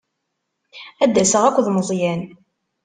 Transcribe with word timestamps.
Ad 1.03 1.09
d-aseɣ 1.13 1.43
akked 1.45 1.67
Meẓyan. 1.71 2.21